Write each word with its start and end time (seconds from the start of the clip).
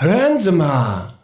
Hören 0.00 0.38
Sie 0.38 0.52
mal! 0.52 1.18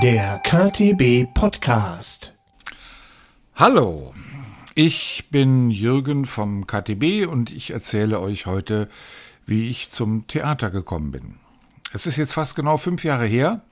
Der 0.00 0.40
KTB 0.44 1.34
Podcast. 1.34 2.36
Hallo, 3.56 4.14
ich 4.76 5.24
bin 5.32 5.72
Jürgen 5.72 6.26
vom 6.26 6.68
KTB 6.68 7.26
und 7.28 7.50
ich 7.50 7.72
erzähle 7.72 8.20
euch 8.20 8.46
heute, 8.46 8.88
wie 9.44 9.68
ich 9.68 9.90
zum 9.90 10.28
Theater 10.28 10.70
gekommen 10.70 11.10
bin. 11.10 11.34
Es 11.92 12.06
ist 12.06 12.16
jetzt 12.16 12.34
fast 12.34 12.54
genau 12.54 12.76
fünf 12.76 13.02
Jahre 13.02 13.26
her 13.26 13.62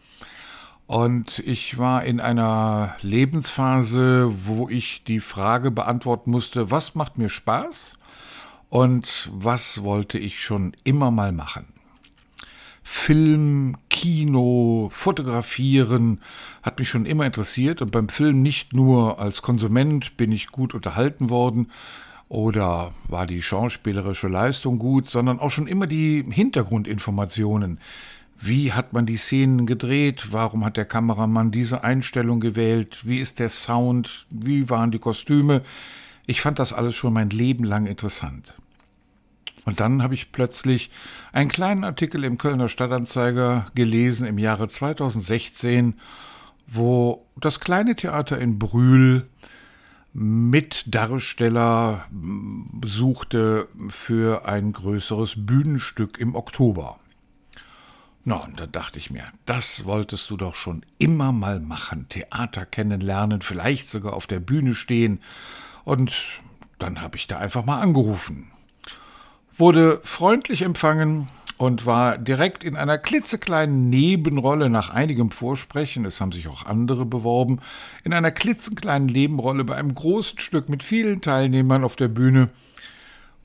und 0.87 1.41
ich 1.41 1.79
war 1.79 2.05
in 2.05 2.21
einer 2.21 2.97
Lebensphase, 3.03 4.33
wo 4.47 4.69
ich 4.69 5.03
die 5.05 5.21
Frage 5.21 5.71
beantworten 5.71 6.31
musste, 6.31 6.71
was 6.71 6.95
macht 6.95 7.19
mir 7.19 7.29
Spaß 7.29 7.95
und 8.69 9.31
was 9.33 9.83
wollte 9.83 10.19
ich 10.19 10.41
schon 10.41 10.77
immer 10.85 11.11
mal 11.11 11.33
machen. 11.33 11.67
Film, 12.85 13.77
Kino, 13.91 14.89
Fotografieren 14.93 16.21
hat 16.63 16.79
mich 16.79 16.89
schon 16.89 17.05
immer 17.05 17.27
interessiert 17.27 17.83
und 17.83 17.91
beim 17.91 18.09
Film 18.09 18.43
nicht 18.43 18.75
nur 18.75 19.19
als 19.19 19.43
Konsument 19.43 20.17
bin 20.17 20.31
ich 20.31 20.53
gut 20.53 20.73
unterhalten 20.73 21.29
worden 21.29 21.73
oder 22.29 22.91
war 23.09 23.27
die 23.27 23.43
schauspielerische 23.43 24.29
Leistung 24.29 24.79
gut, 24.79 25.11
sondern 25.11 25.41
auch 25.41 25.51
schon 25.51 25.67
immer 25.67 25.87
die 25.87 26.25
Hintergrundinformationen. 26.31 27.81
Wie 28.39 28.73
hat 28.73 28.93
man 28.93 29.07
die 29.07 29.17
Szenen 29.17 29.67
gedreht? 29.67 30.29
Warum 30.31 30.65
hat 30.65 30.77
der 30.77 30.85
Kameramann 30.85 31.51
diese 31.51 31.85
Einstellung 31.85 32.41
gewählt? 32.41 33.07
Wie 33.07 33.19
ist 33.19 33.39
der 33.39 33.49
Sound? 33.49 34.27
Wie 34.31 34.69
waren 34.69 34.91
die 34.91 34.99
Kostüme? 34.99 35.63
Ich 36.27 36.41
fand 36.41 36.59
das 36.59 36.73
alles 36.73 36.95
schon 36.95 37.13
mein 37.13 37.31
Leben 37.31 37.65
lang 37.65 37.87
interessant. 37.87 38.55
Und 39.65 39.81
dann 39.81 40.03
habe 40.03 40.15
ich 40.15 40.33
plötzlich 40.33 40.91
einen 41.33 41.51
kleinen 41.51 41.85
Artikel 41.85 42.25
im 42.25 42.39
Kölner 42.39 42.69
Stadtanzeiger 42.69 43.67
gelesen 43.75 44.27
im 44.27 44.39
Jahre 44.39 44.69
2016, 44.69 45.95
wo 46.67 47.27
das 47.37 47.59
kleine 47.59 47.97
Theater 47.97 48.39
in 48.39 48.59
Brühl 48.59 49.27
Mitdarsteller 50.13 52.07
suchte 52.85 53.69
für 53.89 54.47
ein 54.47 54.73
größeres 54.73 55.47
Bühnenstück 55.47 56.19
im 56.19 56.35
Oktober. 56.35 56.99
Na, 58.29 58.37
und 58.37 58.61
dann 58.61 58.73
dachte 58.73 58.99
ich 58.99 59.11
mir, 59.11 59.25
das 59.47 59.87
wolltest 59.87 60.29
du 60.29 60.37
doch 60.37 60.55
schon 60.55 60.85
immer 60.99 61.33
mal 61.33 61.61
machen. 61.61 62.09
Theater 62.11 62.67
kennenlernen, 62.67 63.41
vielleicht 63.41 63.89
sogar 63.89 64.13
auf 64.13 64.27
der 64.27 64.41
Bühne 64.41 64.75
stehen. 64.75 65.21
Und 65.85 66.13
dann 66.79 67.01
habe 67.01 67.17
ich 67.17 67.27
da 67.29 67.39
einfach 67.39 67.65
mal 67.65 67.81
angerufen 67.81 68.51
wurde 69.59 70.01
freundlich 70.05 70.63
empfangen 70.63 71.29
und 71.57 71.87
war 71.87 72.19
direkt 72.19 72.65
in 72.65 72.77
einer 72.77 72.99
klitzekleinen 72.99 73.89
Nebenrolle 73.89 74.69
nach 74.69 74.91
einigem 74.91 75.31
Vorsprechen, 75.31 76.05
es 76.05 76.21
haben 76.21 76.33
sich 76.33 76.49
auch 76.49 76.67
andere 76.67 77.07
beworben, 77.07 77.61
in 78.05 78.13
einer 78.13 78.31
klitzekleinen 78.31 79.07
Nebenrolle 79.07 79.65
bei 79.65 79.77
einem 79.77 79.95
großen 79.95 80.39
Stück 80.39 80.69
mit 80.69 80.83
vielen 80.83 81.23
Teilnehmern 81.23 81.85
auf 81.85 81.97
der 81.97 82.09
Bühne, 82.09 82.51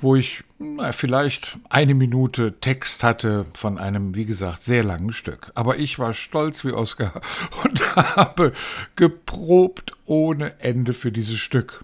wo 0.01 0.15
ich 0.15 0.43
na, 0.59 0.91
vielleicht 0.91 1.57
eine 1.69 1.93
Minute 1.93 2.59
Text 2.59 3.03
hatte 3.03 3.45
von 3.53 3.77
einem, 3.77 4.15
wie 4.15 4.25
gesagt, 4.25 4.61
sehr 4.61 4.83
langen 4.83 5.13
Stück. 5.13 5.51
Aber 5.55 5.77
ich 5.77 5.99
war 5.99 6.13
stolz 6.13 6.65
wie 6.65 6.71
Oscar 6.71 7.13
und 7.63 7.95
habe 7.95 8.51
geprobt 8.95 9.93
ohne 10.05 10.59
Ende 10.59 10.93
für 10.93 11.11
dieses 11.11 11.37
Stück. 11.37 11.83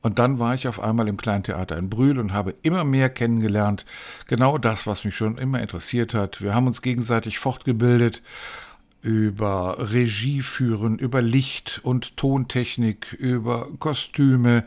Und 0.00 0.18
dann 0.18 0.40
war 0.40 0.54
ich 0.54 0.66
auf 0.66 0.80
einmal 0.80 1.06
im 1.06 1.16
Kleintheater 1.16 1.76
in 1.76 1.88
Brühl 1.88 2.18
und 2.18 2.32
habe 2.32 2.54
immer 2.62 2.84
mehr 2.84 3.08
kennengelernt. 3.08 3.86
Genau 4.26 4.58
das, 4.58 4.86
was 4.86 5.04
mich 5.04 5.14
schon 5.14 5.38
immer 5.38 5.60
interessiert 5.60 6.12
hat. 6.12 6.42
Wir 6.42 6.54
haben 6.54 6.66
uns 6.66 6.82
gegenseitig 6.82 7.38
fortgebildet 7.38 8.22
über 9.00 9.76
Regie 9.78 10.42
führen, 10.42 10.98
über 10.98 11.20
Licht 11.22 11.80
und 11.82 12.16
Tontechnik, 12.16 13.12
über 13.12 13.68
Kostüme, 13.80 14.64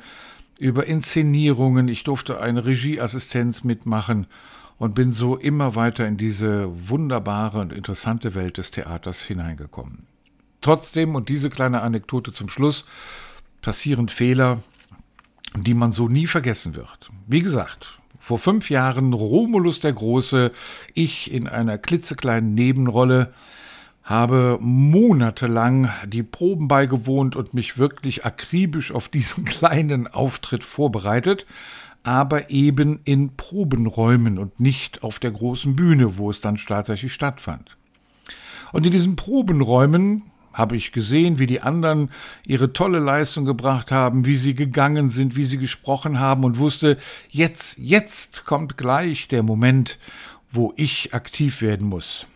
über 0.59 0.85
Inszenierungen. 0.87 1.87
Ich 1.87 2.03
durfte 2.03 2.39
eine 2.39 2.65
Regieassistenz 2.65 3.63
mitmachen 3.63 4.27
und 4.77 4.95
bin 4.95 5.11
so 5.11 5.37
immer 5.37 5.75
weiter 5.75 6.07
in 6.07 6.17
diese 6.17 6.89
wunderbare 6.89 7.59
und 7.59 7.73
interessante 7.73 8.35
Welt 8.35 8.57
des 8.57 8.71
Theaters 8.71 9.21
hineingekommen. 9.21 10.07
Trotzdem, 10.61 11.15
und 11.15 11.29
diese 11.29 11.49
kleine 11.49 11.81
Anekdote 11.81 12.33
zum 12.33 12.49
Schluss, 12.49 12.85
passieren 13.61 14.09
Fehler, 14.09 14.59
die 15.55 15.73
man 15.73 15.91
so 15.91 16.09
nie 16.09 16.27
vergessen 16.27 16.75
wird. 16.75 17.09
Wie 17.27 17.41
gesagt, 17.41 17.99
vor 18.19 18.37
fünf 18.37 18.69
Jahren 18.69 19.13
Romulus 19.13 19.79
der 19.79 19.93
Große, 19.93 20.51
ich 20.93 21.31
in 21.31 21.47
einer 21.47 21.77
klitzekleinen 21.77 22.53
Nebenrolle, 22.53 23.33
habe 24.05 24.59
monatelang 24.61 25.89
die 26.05 26.23
Proben 26.23 26.67
beigewohnt 26.67 27.35
und 27.35 27.55
mich 27.55 27.79
wirklich 27.79 28.23
akribisch 28.23 28.91
auf 28.91 29.09
diesen 29.09 29.43
kleinen 29.45 30.07
Auftritt 30.07 30.63
vorbereitet, 30.63 31.45
aber 32.03 32.51
eben 32.51 32.99
in 33.03 33.35
Probenräumen 33.35 34.37
und 34.37 34.59
nicht 34.59 35.01
auf 35.03 35.19
der 35.19 35.31
großen 35.31 35.75
Bühne, 35.75 36.17
wo 36.17 36.29
es 36.29 36.39
dann 36.39 36.55
tatsächlich 36.55 37.11
stattfand. 37.11 37.75
Und 38.71 38.85
in 38.85 38.91
diesen 38.91 39.15
Probenräumen 39.15 40.21
habe 40.53 40.77
ich 40.77 40.91
gesehen, 40.91 41.39
wie 41.39 41.47
die 41.47 41.61
anderen 41.61 42.11
ihre 42.45 42.73
tolle 42.73 42.99
Leistung 42.99 43.43
gebracht 43.43 43.91
haben, 43.91 44.25
wie 44.25 44.37
sie 44.37 44.53
gegangen 44.53 45.09
sind, 45.09 45.35
wie 45.35 45.45
sie 45.45 45.57
gesprochen 45.57 46.19
haben 46.19 46.43
und 46.43 46.59
wusste, 46.59 46.97
jetzt, 47.29 47.77
jetzt 47.79 48.45
kommt 48.45 48.77
gleich 48.77 49.27
der 49.27 49.43
Moment, 49.43 49.97
wo 50.51 50.73
ich 50.77 51.13
aktiv 51.13 51.61
werden 51.61 51.89
muss. 51.89 52.27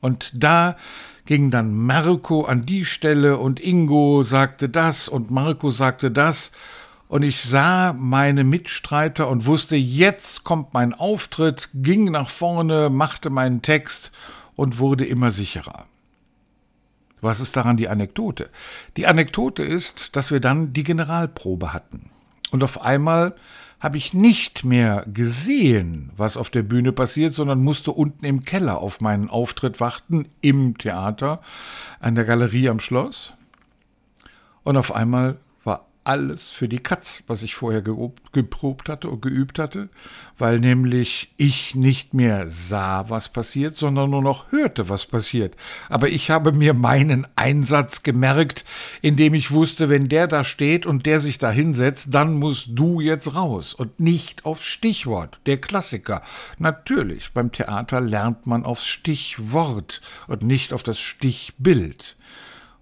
Und 0.00 0.32
da 0.34 0.76
ging 1.26 1.50
dann 1.50 1.74
Marco 1.74 2.44
an 2.44 2.64
die 2.64 2.84
Stelle 2.84 3.38
und 3.38 3.60
Ingo 3.60 4.22
sagte 4.22 4.68
das 4.68 5.08
und 5.08 5.30
Marco 5.30 5.70
sagte 5.70 6.10
das 6.10 6.52
und 7.08 7.22
ich 7.22 7.42
sah 7.42 7.92
meine 7.92 8.44
Mitstreiter 8.44 9.28
und 9.28 9.46
wusste, 9.46 9.76
jetzt 9.76 10.44
kommt 10.44 10.74
mein 10.74 10.94
Auftritt, 10.94 11.70
ging 11.74 12.10
nach 12.10 12.30
vorne, 12.30 12.90
machte 12.90 13.30
meinen 13.30 13.62
Text 13.62 14.12
und 14.56 14.78
wurde 14.78 15.04
immer 15.06 15.30
sicherer. 15.30 15.86
Was 17.20 17.40
ist 17.40 17.56
daran 17.56 17.76
die 17.76 17.88
Anekdote? 17.88 18.48
Die 18.96 19.06
Anekdote 19.06 19.62
ist, 19.62 20.16
dass 20.16 20.30
wir 20.30 20.40
dann 20.40 20.72
die 20.72 20.84
Generalprobe 20.84 21.72
hatten. 21.72 22.10
Und 22.50 22.62
auf 22.62 22.80
einmal 22.80 23.34
habe 23.80 23.96
ich 23.96 24.12
nicht 24.12 24.64
mehr 24.64 25.04
gesehen, 25.06 26.10
was 26.16 26.36
auf 26.36 26.50
der 26.50 26.62
Bühne 26.62 26.92
passiert, 26.92 27.32
sondern 27.32 27.62
musste 27.62 27.92
unten 27.92 28.24
im 28.24 28.44
Keller 28.44 28.78
auf 28.78 29.00
meinen 29.00 29.30
Auftritt 29.30 29.80
warten, 29.80 30.26
im 30.40 30.76
Theater, 30.78 31.40
an 32.00 32.14
der 32.14 32.24
Galerie 32.24 32.68
am 32.68 32.80
Schloss. 32.80 33.34
Und 34.64 34.76
auf 34.76 34.94
einmal 34.94 35.38
alles 36.08 36.48
für 36.48 36.68
die 36.68 36.78
Katz, 36.78 37.22
was 37.26 37.42
ich 37.42 37.54
vorher 37.54 37.82
geprobt 37.82 38.88
hatte 38.88 39.10
und 39.10 39.20
geübt 39.20 39.58
hatte, 39.58 39.90
weil 40.38 40.58
nämlich 40.58 41.34
ich 41.36 41.74
nicht 41.74 42.14
mehr 42.14 42.48
sah, 42.48 43.10
was 43.10 43.28
passiert, 43.28 43.74
sondern 43.76 44.08
nur 44.10 44.22
noch 44.22 44.50
hörte, 44.50 44.88
was 44.88 45.04
passiert. 45.04 45.54
Aber 45.90 46.08
ich 46.08 46.30
habe 46.30 46.52
mir 46.52 46.72
meinen 46.72 47.26
Einsatz 47.36 48.02
gemerkt, 48.02 48.64
indem 49.02 49.34
ich 49.34 49.50
wusste, 49.50 49.90
wenn 49.90 50.08
der 50.08 50.28
da 50.28 50.44
steht 50.44 50.86
und 50.86 51.04
der 51.04 51.20
sich 51.20 51.36
da 51.36 51.50
hinsetzt, 51.50 52.08
dann 52.14 52.34
musst 52.38 52.68
du 52.70 53.02
jetzt 53.02 53.34
raus 53.34 53.74
und 53.74 54.00
nicht 54.00 54.46
aufs 54.46 54.64
Stichwort, 54.64 55.40
der 55.44 55.60
Klassiker. 55.60 56.22
Natürlich, 56.56 57.32
beim 57.32 57.52
Theater 57.52 58.00
lernt 58.00 58.46
man 58.46 58.64
aufs 58.64 58.86
Stichwort 58.86 60.00
und 60.26 60.42
nicht 60.42 60.72
auf 60.72 60.82
das 60.82 60.98
Stichbild. 60.98 62.16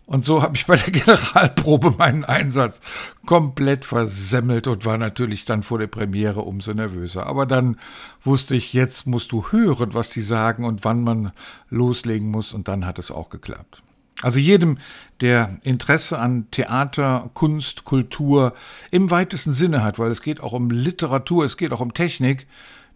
Und 0.06 0.25
so 0.25 0.41
habe 0.43 0.56
ich 0.56 0.67
bei 0.67 0.77
der 0.77 0.91
Generalprobe 0.93 1.91
meinen 1.99 2.25
Einsatz 2.25 2.81
komplett 3.27 3.84
versemmelt 3.84 4.69
und 4.69 4.84
war 4.86 4.98
natürlich 4.98 5.45
dann 5.45 5.65
vor 5.65 5.78
der 5.78 5.89
Premiere 5.89 6.42
umso 6.42 6.72
nervöser. 6.72 7.27
Aber 7.27 7.45
dann 7.45 7.77
wusste 8.25 8.54
ich, 8.54 8.72
jetzt 8.72 9.07
musst 9.07 9.33
du 9.33 9.51
hören, 9.51 9.95
was 9.95 10.10
die 10.10 10.22
sagen 10.22 10.65
und 10.65 10.84
wann 10.84 11.03
man 11.03 11.33
loslegen 11.69 12.30
muss 12.30 12.53
und 12.53 12.69
dann 12.69 12.86
hat 12.86 13.01
es 13.01 13.10
auch 13.10 13.30
geklappt. 13.30 13.83
Also 14.22 14.41
jedem, 14.41 14.78
der 15.21 15.59
Interesse 15.63 16.19
an 16.19 16.51
Theater, 16.51 17.28
Kunst, 17.34 17.84
Kultur 17.84 18.54
im 18.91 19.10
weitesten 19.10 19.53
Sinne 19.53 19.83
hat, 19.83 19.98
weil 19.98 20.10
es 20.10 20.22
geht 20.22 20.41
auch 20.41 20.53
um 20.53 20.71
Literatur, 20.71 21.45
es 21.45 21.59
geht 21.59 21.72
auch 21.72 21.80
um 21.80 21.92
Technik, 21.92 22.47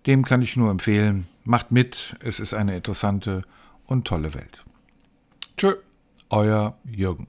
dem 0.06 0.25
kann 0.25 0.40
ich 0.40 0.56
nur 0.56 0.70
empfehlen, 0.70 1.26
macht 1.44 1.73
mit, 1.73 2.17
es 2.20 2.40
ist 2.40 2.55
eine 2.55 2.75
interessante 2.75 3.43
und 3.87 4.06
tolle 4.06 4.32
Welt. 4.32 4.64
Tschö. 5.58 5.75
Euer 6.31 6.79
Jürgen. 6.85 7.27